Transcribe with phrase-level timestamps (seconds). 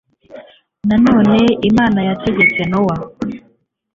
[0.87, 1.37] nanone
[1.69, 2.95] imana yategetse nowa